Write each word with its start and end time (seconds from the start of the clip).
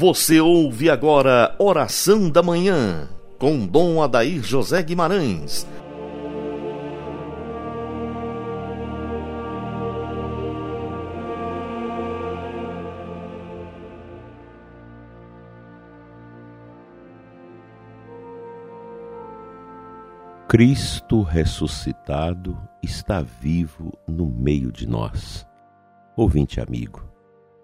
Você 0.00 0.40
ouve 0.40 0.88
agora 0.88 1.54
Oração 1.58 2.30
da 2.30 2.42
Manhã, 2.42 3.06
com 3.38 3.66
Dom 3.66 4.02
Adair 4.02 4.42
José 4.42 4.82
Guimarães. 4.82 5.66
Cristo 20.48 21.20
ressuscitado 21.20 22.56
está 22.82 23.20
vivo 23.20 23.92
no 24.08 24.24
meio 24.24 24.72
de 24.72 24.88
nós. 24.88 25.46
Ouvinte 26.16 26.58
amigo, 26.58 27.09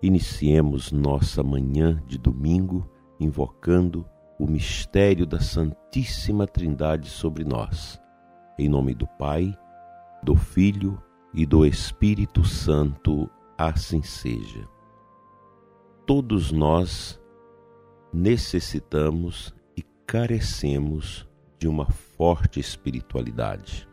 iniciemos 0.07 0.93
nossa 0.93 1.43
manhã 1.43 2.01
de 2.07 2.17
domingo 2.17 2.89
invocando 3.19 4.07
o 4.39 4.47
mistério 4.47 5.27
da 5.27 5.41
Santíssima 5.41 6.47
Trindade 6.47 7.09
sobre 7.09 7.43
nós. 7.43 8.01
Em 8.57 8.69
nome 8.69 8.95
do 8.95 9.07
Pai, 9.19 9.53
do 10.23 10.37
Filho 10.37 11.03
e 11.35 11.45
do 11.45 11.67
Espírito 11.67 12.45
Santo, 12.45 13.29
assim 13.59 14.01
seja. 14.01 14.69
Todos 16.07 16.53
nós 16.53 17.21
necessitamos 18.13 19.53
e 19.77 19.83
carecemos 20.07 21.29
de 21.59 21.67
uma 21.67 21.91
forte 21.91 22.61
espiritualidade. 22.61 23.89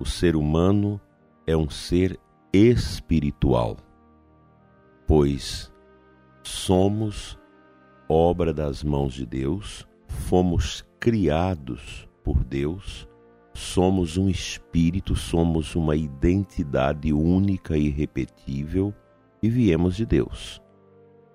O 0.00 0.04
ser 0.04 0.34
humano 0.34 1.00
é 1.46 1.56
um 1.56 1.70
ser 1.70 2.18
espiritual, 2.52 3.76
pois 5.14 5.70
somos 6.42 7.38
obra 8.08 8.50
das 8.50 8.82
mãos 8.82 9.12
de 9.12 9.26
Deus, 9.26 9.86
fomos 10.08 10.86
criados 10.98 12.08
por 12.24 12.42
Deus, 12.42 13.06
somos 13.52 14.16
um 14.16 14.26
espírito, 14.26 15.14
somos 15.14 15.76
uma 15.76 15.94
identidade 15.94 17.12
única 17.12 17.76
e 17.76 17.88
irrepetível 17.88 18.94
e 19.42 19.50
viemos 19.50 19.96
de 19.96 20.06
Deus. 20.06 20.62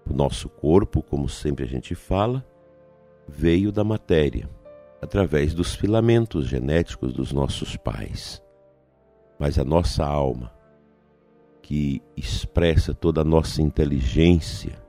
O 0.09 0.11
nosso 0.11 0.49
corpo, 0.49 1.03
como 1.03 1.29
sempre 1.29 1.63
a 1.63 1.67
gente 1.67 1.93
fala, 1.93 2.43
veio 3.27 3.71
da 3.71 3.83
matéria 3.83 4.49
através 4.99 5.53
dos 5.53 5.75
filamentos 5.75 6.47
genéticos 6.47 7.13
dos 7.13 7.31
nossos 7.31 7.77
pais. 7.77 8.41
Mas 9.37 9.59
a 9.59 9.63
nossa 9.63 10.03
alma, 10.03 10.56
que 11.67 12.01
expressa 12.15 12.93
toda 12.93 13.19
a 13.19 13.25
nossa 13.25 13.61
inteligência, 13.61 14.81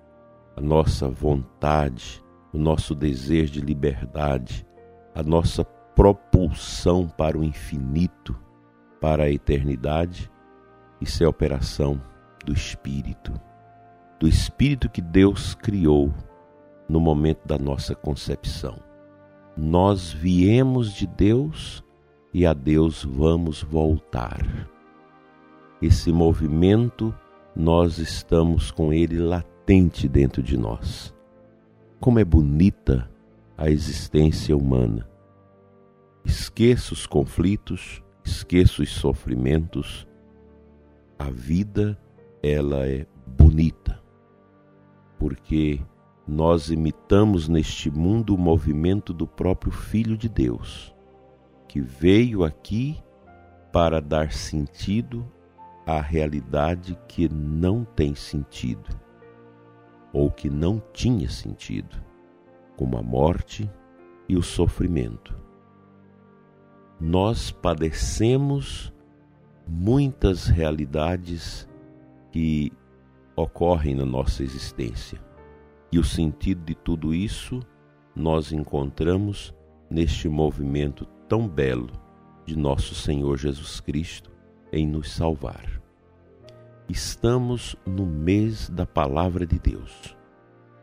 a 0.57 0.61
nossa 0.61 1.09
vontade, 1.09 2.23
o 2.53 2.59
nosso 2.59 2.95
desejo 2.95 3.55
de 3.55 3.61
liberdade, 3.61 4.65
a 5.13 5.25
nossa 5.25 5.65
propulsão 5.65 7.09
para 7.09 7.37
o 7.37 7.43
infinito, 7.43 8.39
para 9.01 9.25
a 9.25 9.31
eternidade, 9.31 10.31
isso 11.01 11.25
é 11.25 11.27
operação 11.27 12.01
do 12.45 12.53
Espírito, 12.53 13.33
do 14.21 14.29
Espírito 14.29 14.89
que 14.89 15.03
Deus 15.03 15.57
criou 15.57 16.15
no 16.89 17.01
momento 17.01 17.45
da 17.45 17.59
nossa 17.59 17.93
concepção 17.97 18.89
nós 19.59 20.13
viemos 20.13 20.93
de 20.93 21.05
Deus 21.05 21.83
e 22.33 22.47
a 22.47 22.55
Deus 22.55 23.03
vamos 23.03 23.61
voltar. 23.61 24.47
Esse 25.81 26.11
movimento, 26.11 27.15
nós 27.55 27.99
estamos 27.99 28.73
com 28.73 28.93
ele 28.93 29.19
latente 29.19 30.09
dentro 30.09 30.43
de 30.43 30.57
nós. 30.57 31.15
Como 32.01 32.19
é 32.19 32.25
bonita 32.25 33.09
a 33.57 33.71
existência 33.71 34.57
humana. 34.57 35.09
Esqueça 36.25 36.93
os 36.95 37.07
conflitos, 37.07 38.03
esqueça 38.25 38.83
os 38.83 38.91
sofrimentos. 38.91 40.07
A 41.17 41.31
vida, 41.31 41.97
ela 42.43 42.85
é 42.85 43.07
bonita, 43.25 44.03
porque 45.17 45.81
nós 46.27 46.71
imitamos 46.71 47.49
neste 47.49 47.89
mundo 47.89 48.35
o 48.35 48.39
movimento 48.39 49.13
do 49.13 49.29
próprio 49.29 49.71
Filho 49.71 50.17
de 50.17 50.29
Deus, 50.29 50.93
que 51.69 51.81
veio 51.81 52.43
aqui 52.43 53.01
para 53.73 54.01
dar 54.01 54.33
sentido 54.33 55.25
à 55.89 56.03
realidade 56.03 56.99
que 57.09 57.31
não 57.31 57.83
tem 57.83 58.15
sentido, 58.15 58.91
ou 60.13 60.31
que 60.31 60.51
não 60.51 60.83
tinha 60.93 61.31
sentido, 61.31 61.97
como 62.77 62.99
a 62.99 63.03
morte 63.03 63.71
e 64.29 64.37
o 64.37 64.43
sofrimento. 64.43 65.35
Nós 67.01 67.51
padecemos 67.51 68.93
muitas 69.67 70.47
realidades 70.47 71.67
que 72.31 72.71
ocorrem 73.35 73.95
na 73.95 74.05
nossa 74.05 74.43
existência 74.43 75.19
e 75.91 75.99
o 75.99 76.05
sentido 76.05 76.67
de 76.67 76.75
tudo 76.75 77.15
isso 77.15 77.61
nós 78.15 78.53
encontramos 78.53 79.55
neste 79.89 80.29
movimento 80.29 81.07
tão 81.27 81.49
belo 81.49 81.89
de 82.45 82.55
nosso 82.59 82.95
Senhor 82.95 83.39
Jesus 83.39 83.81
Cristo 83.81 84.31
em 84.71 84.87
nos 84.87 85.11
salvar. 85.11 85.78
Estamos 86.89 87.77
no 87.85 88.07
mês 88.07 88.71
da 88.71 88.87
Palavra 88.87 89.45
de 89.45 89.59
Deus, 89.59 90.17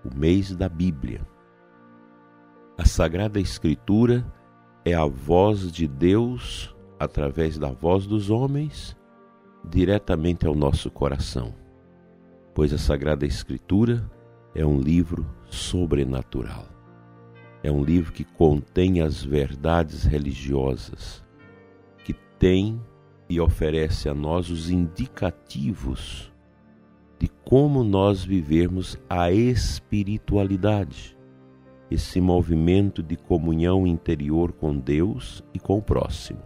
o 0.04 0.16
mês 0.16 0.56
da 0.56 0.70
Bíblia. 0.70 1.28
A 2.78 2.86
Sagrada 2.86 3.40
Escritura 3.40 4.24
é 4.86 4.94
a 4.94 5.06
voz 5.06 5.72
de 5.72 5.88
Deus 5.88 6.76
através 7.00 7.58
da 7.58 7.72
voz 7.72 8.06
dos 8.06 8.30
homens 8.30 8.96
diretamente 9.68 10.46
ao 10.46 10.54
nosso 10.54 10.92
coração, 10.92 11.56
pois 12.54 12.72
a 12.72 12.78
Sagrada 12.78 13.26
Escritura 13.26 14.08
é 14.54 14.64
um 14.64 14.80
livro 14.80 15.26
sobrenatural. 15.50 16.68
É 17.64 17.72
um 17.72 17.84
livro 17.84 18.14
que 18.14 18.24
contém 18.24 19.02
as 19.02 19.24
verdades 19.24 20.04
religiosas, 20.04 21.26
que 22.04 22.14
tem 22.38 22.80
e 23.30 23.40
oferece 23.40 24.08
a 24.08 24.14
nós 24.14 24.50
os 24.50 24.70
indicativos 24.70 26.32
de 27.18 27.28
como 27.44 27.84
nós 27.84 28.24
vivermos 28.24 28.98
a 29.10 29.32
espiritualidade, 29.32 31.18
esse 31.90 32.20
movimento 32.20 33.02
de 33.02 33.16
comunhão 33.16 33.88
interior 33.88 34.52
com 34.52 34.78
Deus 34.78 35.44
e 35.54 35.60
com 35.60 35.78
o 35.78 35.82
próximo. 35.82 36.42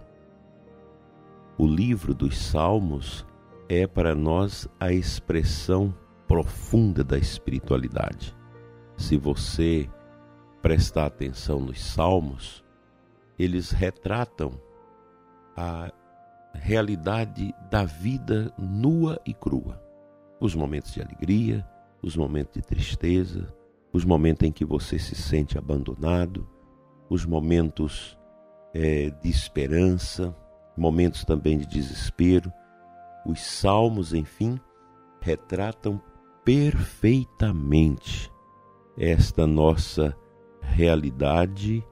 O 1.58 1.66
livro 1.66 2.14
dos 2.14 2.38
Salmos 2.38 3.26
é 3.68 3.86
para 3.86 4.16
nós 4.16 4.68
a 4.80 4.92
expressão 4.92 5.94
profunda 6.28 7.04
da 7.04 7.18
espiritualidade. 7.18 8.36
Se 8.96 9.18
você 9.18 9.90
prestar 10.62 11.08
atenção 11.08 11.60
nos 11.60 11.82
salmos, 11.84 12.64
eles 13.38 13.72
retratam 13.72 14.52
a 15.56 15.92
realidade 16.54 17.54
da 17.70 17.84
vida 17.84 18.54
nua 18.58 19.20
e 19.26 19.34
crua. 19.34 19.82
Os 20.40 20.56
momentos 20.56 20.94
de 20.94 21.02
alegria, 21.02 21.68
os 22.02 22.16
momentos 22.16 22.54
de 22.54 22.62
tristeza, 22.62 23.54
os 23.92 24.06
momentos 24.06 24.48
em 24.48 24.52
que 24.52 24.64
você 24.64 24.98
se 25.00 25.16
sente 25.16 25.58
abandonado, 25.58 26.48
os 27.10 27.26
momentos 27.26 28.18
é, 28.74 29.10
de 29.10 29.30
esperança, 29.30 30.36
momentos 30.78 31.26
também 31.26 31.58
de 31.58 31.66
desespero. 31.66 32.52
Os 33.26 33.42
salmos, 33.42 34.14
enfim, 34.14 34.60
retratam 35.20 36.02
perfeitamente 36.46 38.32
esta 38.98 39.46
nossa 39.46 40.16
realidade 40.62 41.84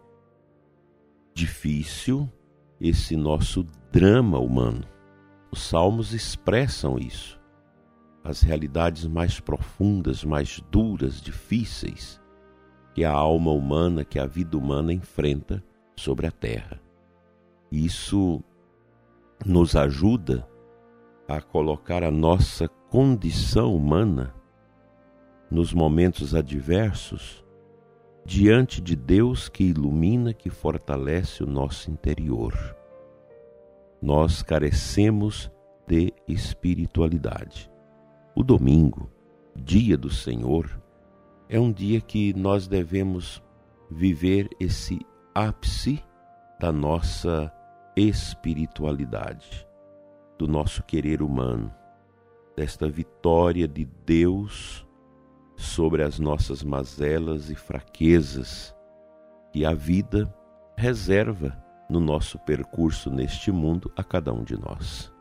difícil, 1.34 2.30
esse 2.80 3.16
nosso 3.16 3.66
drama 3.92 4.40
humano. 4.40 4.84
Os 5.52 5.62
salmos 5.62 6.14
expressam 6.14 6.98
isso. 6.98 7.40
As 8.24 8.42
realidades 8.42 9.08
mais 9.08 9.40
profundas, 9.40 10.24
mais 10.24 10.62
duras, 10.70 11.22
difíceis 11.22 12.20
que 12.94 13.06
a 13.06 13.12
alma 13.12 13.52
humana, 13.52 14.04
que 14.04 14.20
a 14.20 14.26
vida 14.26 14.58
humana 14.58 14.92
enfrenta 14.92 15.64
sobre 15.96 16.28
a 16.28 16.32
terra. 16.32 16.82
Isso 17.72 18.44
nos 19.46 19.76
ajuda 19.76 20.48
a 21.28 21.40
colocar 21.40 22.04
a 22.04 22.12
nossa 22.12 22.68
condição 22.68 23.76
humana 23.76 24.34
nos 25.50 25.74
momentos 25.74 26.34
adversos, 26.34 27.46
diante 28.26 28.82
de 28.82 28.96
Deus 28.96 29.48
que 29.48 29.64
ilumina, 29.64 30.34
que 30.34 30.50
fortalece 30.50 31.44
o 31.44 31.48
nosso 31.48 31.92
interior. 31.92 32.76
Nós 34.02 34.44
carecemos 34.44 35.52
de 35.88 36.14
espiritualidade. 36.28 37.72
O 38.36 38.44
domingo, 38.44 39.10
dia 39.56 39.98
do 39.98 40.10
Senhor, 40.10 40.70
é 41.50 41.60
um 41.60 41.72
dia 41.72 42.00
que 42.02 42.34
nós 42.34 42.68
devemos 42.68 43.42
viver 43.90 44.50
esse 44.60 45.00
ápice 45.34 46.04
da 46.60 46.72
nossa 46.72 47.52
espiritualidade, 47.96 49.68
do 50.38 50.48
nosso 50.48 50.84
querer 50.84 51.22
humano, 51.22 51.74
desta 52.56 52.88
vitória 52.90 53.68
de 53.68 53.86
Deus 54.06 54.86
sobre 55.56 56.04
as 56.04 56.20
nossas 56.20 56.64
mazelas 56.64 57.50
e 57.50 57.56
fraquezas 57.56 58.76
que 59.52 59.66
a 59.66 59.74
vida 59.74 60.32
reserva 60.76 61.58
no 61.90 62.00
nosso 62.00 62.38
percurso 62.40 63.10
neste 63.10 63.52
mundo 63.52 63.92
a 63.96 64.04
cada 64.04 64.34
um 64.34 64.44
de 64.44 64.58
nós. 64.58 65.12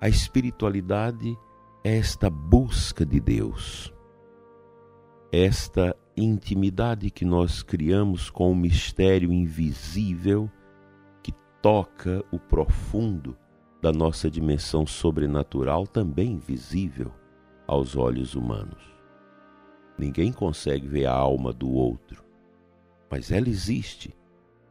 A 0.00 0.08
espiritualidade 0.08 1.36
é 1.84 1.96
esta 1.96 2.30
busca 2.30 3.04
de 3.04 3.20
Deus, 3.20 3.92
esta 5.32 5.94
intimidade 6.16 7.10
que 7.10 7.24
nós 7.24 7.62
criamos 7.62 8.30
com 8.30 8.50
o 8.50 8.56
mistério 8.56 9.32
invisível 9.32 10.50
que 11.22 11.32
toca 11.62 12.24
o 12.30 12.38
profundo 12.38 13.36
da 13.80 13.92
nossa 13.92 14.30
dimensão 14.30 14.86
sobrenatural, 14.86 15.86
também 15.86 16.38
visível 16.38 17.12
aos 17.66 17.96
olhos 17.96 18.34
humanos. 18.34 18.82
Ninguém 19.96 20.32
consegue 20.32 20.86
ver 20.86 21.06
a 21.06 21.12
alma 21.12 21.52
do 21.52 21.70
outro, 21.70 22.24
mas 23.10 23.30
ela 23.30 23.48
existe. 23.48 24.14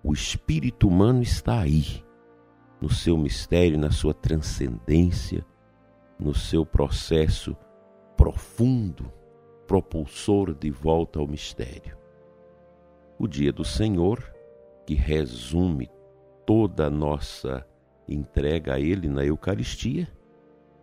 O 0.04 0.14
espírito 0.14 0.88
humano 0.88 1.22
está 1.22 1.60
aí, 1.60 2.04
no 2.80 2.90
seu 2.90 3.18
mistério, 3.18 3.78
na 3.78 3.92
sua 3.92 4.14
transcendência, 4.14 5.46
no 6.18 6.34
seu 6.34 6.66
processo 6.66 7.56
profundo, 8.16 9.12
propulsor 9.68 10.54
de 10.54 10.72
volta 10.72 11.20
ao 11.20 11.28
mistério. 11.28 11.98
O 13.18 13.28
dia 13.28 13.52
do 13.52 13.66
Senhor, 13.66 14.34
que 14.86 14.96
resume 14.96 15.90
toda 16.46 16.88
a 16.88 16.90
nossa 16.90 17.66
entrega 18.08 18.76
a 18.76 18.80
Ele 18.80 19.08
na 19.10 19.24
Eucaristia, 19.26 20.08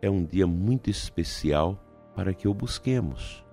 é 0.03 0.11
um 0.11 0.25
dia 0.25 0.47
muito 0.47 0.91
especial 0.91 1.83
para 2.15 2.33
que 2.35 2.47
o 2.47 2.55
busquemos 2.55 3.45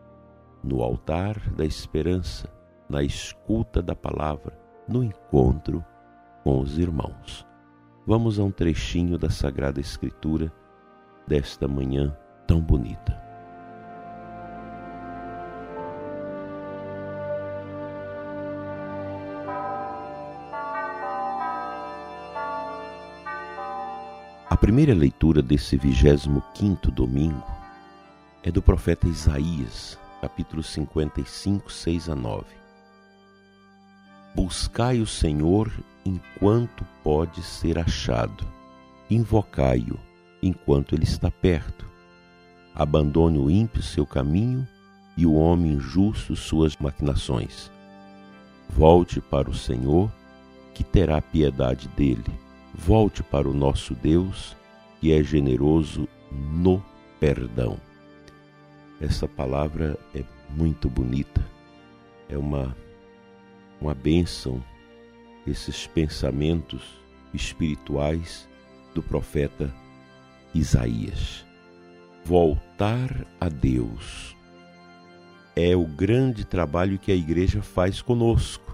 no 0.63 0.81
altar 0.81 1.37
da 1.51 1.65
esperança, 1.65 2.49
na 2.89 3.03
escuta 3.03 3.81
da 3.81 3.95
palavra, 3.95 4.57
no 4.87 5.03
encontro 5.03 5.83
com 6.43 6.59
os 6.59 6.77
irmãos. 6.77 7.45
Vamos 8.05 8.39
a 8.39 8.43
um 8.43 8.51
trechinho 8.51 9.17
da 9.17 9.29
Sagrada 9.29 9.79
Escritura 9.79 10.51
desta 11.27 11.67
manhã 11.67 12.15
tão 12.45 12.59
bonita. 12.59 13.21
A 24.49 24.57
primeira 24.57 24.93
leitura 24.93 25.41
desse 25.41 25.77
vigésimo 25.77 26.43
quinto 26.53 26.91
domingo 26.91 27.43
é 28.43 28.51
do 28.51 28.61
profeta 28.61 29.07
Isaías, 29.07 29.97
capítulo 30.21 30.61
55, 30.61 31.71
6 31.71 32.09
a 32.09 32.15
9. 32.15 32.62
Buscai 34.35 34.99
o 34.99 35.05
Senhor 35.05 35.71
enquanto 36.05 36.85
pode 37.03 37.41
ser 37.43 37.77
achado, 37.77 38.45
invocai-o 39.09 39.99
enquanto 40.41 40.95
ele 40.95 41.03
está 41.03 41.29
perto. 41.29 41.85
Abandone 42.73 43.37
o 43.37 43.49
ímpio 43.49 43.81
seu 43.83 44.05
caminho 44.05 44.67
e 45.15 45.25
o 45.25 45.33
homem 45.33 45.73
injusto 45.73 46.35
suas 46.35 46.75
maquinações. 46.77 47.71
Volte 48.69 49.21
para 49.21 49.49
o 49.49 49.53
Senhor, 49.53 50.11
que 50.73 50.83
terá 50.83 51.21
piedade 51.21 51.87
dele. 51.89 52.25
Volte 52.73 53.21
para 53.21 53.47
o 53.47 53.53
nosso 53.53 53.93
Deus, 53.93 54.57
que 54.99 55.13
é 55.13 55.21
generoso 55.21 56.07
no 56.31 56.83
perdão. 57.19 57.77
Essa 58.99 59.27
palavra 59.27 59.97
é 60.15 60.23
muito 60.49 60.89
bonita, 60.89 61.45
é 62.27 62.37
uma, 62.37 62.75
uma 63.83 63.93
bênção, 63.93 64.63
esses 65.45 65.85
pensamentos 65.85 66.81
espirituais 67.33 68.47
do 68.95 69.03
profeta 69.03 69.73
Isaías. 70.55 71.45
Voltar 72.23 73.27
a 73.41 73.49
Deus 73.49 74.37
é 75.53 75.75
o 75.75 75.85
grande 75.85 76.45
trabalho 76.45 76.97
que 76.97 77.11
a 77.11 77.15
igreja 77.15 77.61
faz 77.61 78.01
conosco. 78.01 78.73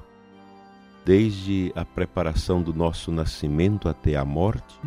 Desde 1.04 1.72
a 1.76 1.84
preparação 1.84 2.62
do 2.62 2.72
nosso 2.72 3.12
nascimento 3.12 3.90
até 3.90 4.16
a 4.16 4.24
morte, 4.24 4.80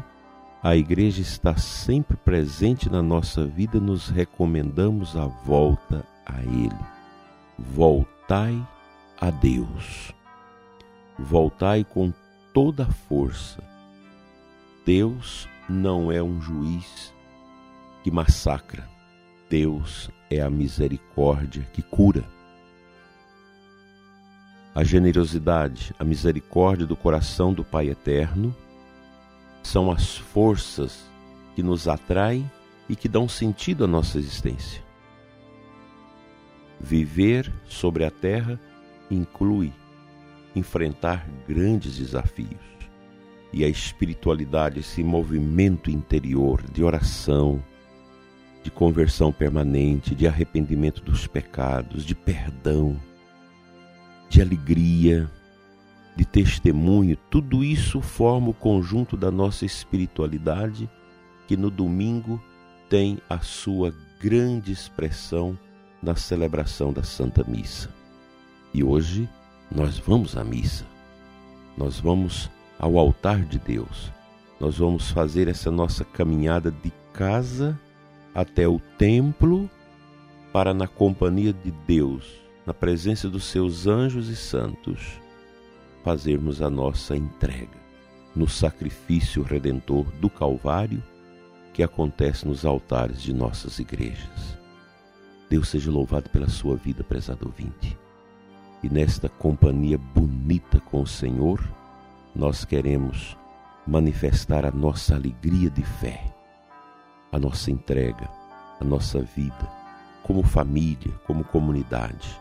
a 0.62 0.76
igreja 0.76 1.20
está 1.20 1.56
sempre 1.56 2.16
presente 2.16 2.88
na 2.88 3.02
nossa 3.02 3.44
vida, 3.44 3.80
nos 3.80 4.08
recomendamos 4.08 5.16
a 5.16 5.26
volta 5.26 6.06
a 6.24 6.40
Ele. 6.42 6.78
Voltai 7.58 8.64
a 9.22 9.30
Deus. 9.30 10.12
Voltai 11.16 11.84
com 11.84 12.12
toda 12.52 12.82
a 12.82 12.92
força. 12.92 13.62
Deus 14.84 15.48
não 15.68 16.10
é 16.10 16.20
um 16.20 16.40
juiz 16.40 17.14
que 18.02 18.10
massacra. 18.10 18.84
Deus 19.48 20.10
é 20.28 20.40
a 20.40 20.50
misericórdia 20.50 21.62
que 21.72 21.82
cura. 21.82 22.24
A 24.74 24.82
generosidade, 24.82 25.94
a 26.00 26.02
misericórdia 26.02 26.84
do 26.84 26.96
coração 26.96 27.54
do 27.54 27.62
Pai 27.62 27.90
Eterno 27.90 28.52
são 29.62 29.88
as 29.88 30.16
forças 30.16 31.08
que 31.54 31.62
nos 31.62 31.86
atraem 31.86 32.50
e 32.88 32.96
que 32.96 33.08
dão 33.08 33.28
sentido 33.28 33.84
à 33.84 33.86
nossa 33.86 34.18
existência. 34.18 34.82
Viver 36.80 37.52
sobre 37.68 38.04
a 38.04 38.10
terra 38.10 38.58
inclui 39.14 39.72
enfrentar 40.54 41.28
grandes 41.48 41.96
desafios 41.96 42.72
e 43.52 43.64
a 43.64 43.68
espiritualidade, 43.68 44.80
esse 44.80 45.02
movimento 45.02 45.90
interior 45.90 46.62
de 46.72 46.82
oração, 46.82 47.62
de 48.62 48.70
conversão 48.70 49.30
permanente, 49.30 50.14
de 50.14 50.26
arrependimento 50.26 51.02
dos 51.02 51.26
pecados, 51.26 52.04
de 52.04 52.14
perdão, 52.14 52.98
de 54.30 54.40
alegria, 54.40 55.30
de 56.16 56.24
testemunho, 56.24 57.16
tudo 57.30 57.62
isso 57.62 58.00
forma 58.00 58.50
o 58.50 58.54
conjunto 58.54 59.16
da 59.16 59.30
nossa 59.30 59.66
espiritualidade 59.66 60.88
que 61.46 61.56
no 61.56 61.70
domingo 61.70 62.42
tem 62.88 63.18
a 63.28 63.40
sua 63.40 63.94
grande 64.20 64.72
expressão 64.72 65.58
na 66.02 66.14
celebração 66.14 66.92
da 66.92 67.02
Santa 67.02 67.44
Missa. 67.44 68.01
E 68.74 68.82
hoje 68.82 69.28
nós 69.70 69.98
vamos 69.98 70.36
à 70.36 70.44
missa. 70.44 70.84
Nós 71.76 71.98
vamos 71.98 72.50
ao 72.78 72.98
altar 72.98 73.44
de 73.44 73.58
Deus. 73.58 74.12
Nós 74.58 74.78
vamos 74.78 75.10
fazer 75.10 75.48
essa 75.48 75.70
nossa 75.70 76.04
caminhada 76.04 76.70
de 76.70 76.92
casa 77.12 77.78
até 78.34 78.66
o 78.66 78.78
templo 78.98 79.68
para, 80.52 80.72
na 80.72 80.86
companhia 80.86 81.52
de 81.52 81.70
Deus, 81.86 82.40
na 82.66 82.72
presença 82.72 83.28
dos 83.28 83.44
seus 83.44 83.86
anjos 83.86 84.28
e 84.28 84.36
santos, 84.36 85.20
fazermos 86.04 86.62
a 86.62 86.70
nossa 86.70 87.16
entrega 87.16 87.82
no 88.34 88.48
sacrifício 88.48 89.42
redentor 89.42 90.04
do 90.20 90.30
Calvário 90.30 91.02
que 91.72 91.82
acontece 91.82 92.46
nos 92.46 92.64
altares 92.64 93.22
de 93.22 93.32
nossas 93.32 93.78
igrejas. 93.78 94.58
Deus 95.48 95.68
seja 95.68 95.90
louvado 95.90 96.30
pela 96.30 96.48
sua 96.48 96.76
vida, 96.76 97.04
prezado 97.04 97.46
ouvinte. 97.46 97.98
E 98.82 98.88
nesta 98.88 99.28
companhia 99.28 99.96
bonita 99.96 100.80
com 100.80 101.02
o 101.02 101.06
Senhor, 101.06 101.62
nós 102.34 102.64
queremos 102.64 103.36
manifestar 103.86 104.64
a 104.64 104.70
nossa 104.70 105.14
alegria 105.14 105.70
de 105.70 105.82
fé, 105.84 106.32
a 107.30 107.38
nossa 107.38 107.70
entrega, 107.70 108.28
a 108.80 108.84
nossa 108.84 109.20
vida, 109.20 109.68
como 110.22 110.42
família, 110.42 111.12
como 111.26 111.44
comunidade. 111.44 112.40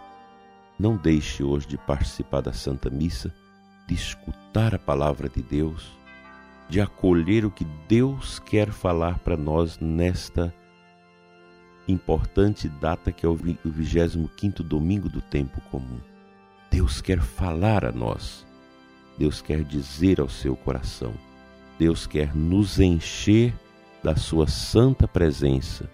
Não 0.80 0.98
deixe 0.98 1.44
hoje 1.44 1.68
de 1.68 1.78
participar 1.78 2.42
da 2.42 2.54
Santa 2.54 2.90
Missa, 2.90 3.34
de 3.88 3.94
escutar 3.94 4.74
a 4.74 4.80
palavra 4.80 5.30
de 5.30 5.44
Deus, 5.44 5.92
de 6.70 6.82
acolher 6.82 7.46
o 7.46 7.52
que 7.52 7.66
Deus 7.88 8.40
quer 8.40 8.72
falar 8.72 9.20
para 9.20 9.38
nós 9.38 9.78
nesta 9.80 10.54
importante 11.88 12.70
data 12.70 13.12
que 13.12 13.26
é 13.26 13.30
o 13.30 13.36
25 13.36 14.64
domingo 14.64 15.10
do 15.10 15.22
tempo 15.22 15.60
comum. 15.70 16.11
Deus 16.72 17.02
quer 17.02 17.22
falar 17.22 17.86
a 17.86 17.92
nós 17.92 18.46
Deus 19.22 19.40
quer 19.40 19.64
dizer 19.64 20.20
ao 20.20 20.28
seu 20.28 20.56
coração. 20.56 21.14
Deus 21.78 22.08
quer 22.08 22.36
nos 22.36 22.80
encher 22.80 23.54
da 24.04 24.16
sua 24.16 24.48
santa 24.48 25.08
presença, 25.08 25.88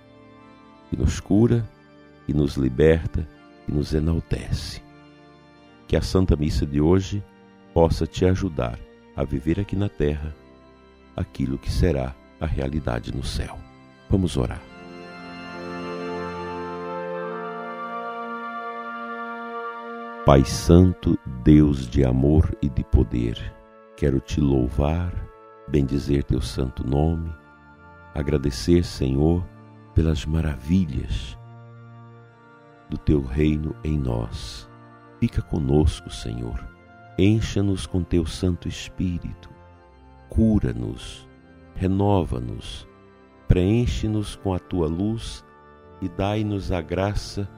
que 0.90 0.96
nos 0.96 1.20
cura, 1.20 1.70
que 2.26 2.34
nos 2.34 2.56
liberta, 2.56 3.28
e 3.68 3.72
nos 3.74 3.94
enaltece. 3.94 4.82
Que 5.90 5.98
a 5.98 6.02
Santa 6.02 6.38
Missa 6.38 6.66
de 6.66 6.80
hoje 6.80 7.22
possa 7.74 8.08
te 8.08 8.24
ajudar 8.24 8.80
a 9.14 9.26
viver 9.26 9.60
aqui 9.60 9.76
na 9.76 9.90
terra 9.90 10.34
aquilo 11.14 11.58
que 11.58 11.70
será 11.70 12.16
a 12.40 12.46
realidade 12.46 13.14
no 13.14 13.26
céu. 13.26 13.60
Vamos 14.10 14.38
orar. 14.38 14.77
Pai 20.28 20.44
Santo, 20.44 21.18
Deus 21.42 21.88
de 21.88 22.04
amor 22.04 22.54
e 22.62 22.68
de 22.68 22.84
poder, 22.84 23.56
quero 23.96 24.20
te 24.20 24.42
louvar, 24.42 25.14
bendizer 25.70 26.22
teu 26.22 26.42
santo 26.42 26.86
nome, 26.86 27.34
agradecer, 28.14 28.84
Senhor, 28.84 29.48
pelas 29.96 30.26
maravilhas 30.26 31.40
do 32.90 32.98
teu 32.98 33.22
reino 33.22 33.74
em 33.86 33.98
nós. 33.98 34.70
Fica 35.18 35.42
conosco, 35.42 36.10
Senhor. 36.10 36.62
Encha-nos 37.18 37.88
com 37.88 38.04
teu 38.04 38.26
Santo 38.26 38.68
Espírito. 38.68 39.50
Cura-nos, 40.28 41.26
renova-nos, 41.74 42.86
preenche-nos 43.48 44.36
com 44.36 44.54
a 44.54 44.60
tua 44.60 44.90
luz 44.90 45.42
e 46.02 46.10
dai-nos 46.10 46.70
a 46.70 46.82
graça 46.82 47.50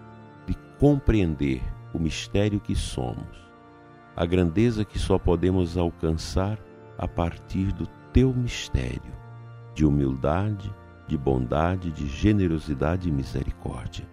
de 0.45 0.53
compreender 0.77 1.63
o 1.93 1.99
mistério 1.99 2.59
que 2.59 2.75
somos, 2.75 3.49
a 4.15 4.25
grandeza 4.25 4.85
que 4.85 4.99
só 4.99 5.17
podemos 5.17 5.77
alcançar 5.77 6.59
a 6.97 7.07
partir 7.07 7.71
do 7.71 7.87
teu 8.11 8.33
mistério 8.33 9.13
de 9.73 9.85
humildade, 9.85 10.73
de 11.07 11.17
bondade, 11.17 11.91
de 11.91 12.07
generosidade 12.07 13.07
e 13.07 13.11
misericórdia. 13.11 14.07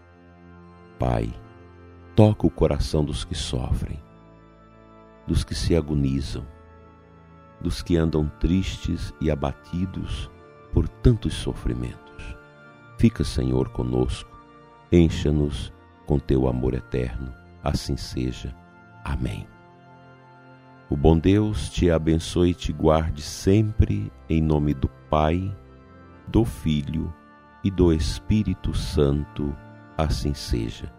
Pai, 0.98 1.32
toca 2.14 2.46
o 2.46 2.50
coração 2.50 3.04
dos 3.04 3.24
que 3.24 3.34
sofrem, 3.34 4.00
dos 5.26 5.44
que 5.44 5.54
se 5.54 5.76
agonizam, 5.76 6.46
dos 7.60 7.82
que 7.82 7.96
andam 7.96 8.30
tristes 8.38 9.12
e 9.20 9.30
abatidos 9.30 10.30
por 10.72 10.88
tantos 10.88 11.34
sofrimentos. 11.34 12.36
Fica, 12.98 13.24
Senhor, 13.24 13.68
conosco, 13.70 14.30
encha-nos 14.90 15.72
com 16.06 16.18
teu 16.18 16.48
amor 16.48 16.74
eterno 16.74 17.45
assim 17.68 17.96
seja. 17.96 18.54
Amém. 19.04 19.46
O 20.88 20.96
bom 20.96 21.18
Deus 21.18 21.68
te 21.68 21.90
abençoe 21.90 22.50
e 22.50 22.54
te 22.54 22.72
guarde 22.72 23.20
sempre, 23.20 24.12
em 24.28 24.40
nome 24.40 24.72
do 24.72 24.88
Pai, 25.10 25.52
do 26.28 26.44
Filho 26.44 27.12
e 27.64 27.70
do 27.70 27.92
Espírito 27.92 28.72
Santo, 28.72 29.54
assim 29.98 30.32
seja. 30.32 30.92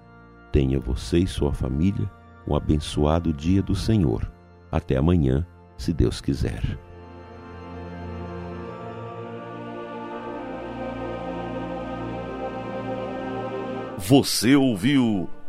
Tenha 0.52 0.80
você 0.80 1.20
e 1.20 1.28
sua 1.28 1.54
família 1.54 2.10
um 2.46 2.56
abençoado 2.56 3.34
dia 3.34 3.62
do 3.62 3.76
Senhor. 3.76 4.30
Até 4.72 4.98
amanhã, 4.98 5.46
se 5.78 5.94
Deus 5.94 6.20
quiser. 6.20 6.78
Você 13.98 14.56
ouviu 14.56 15.30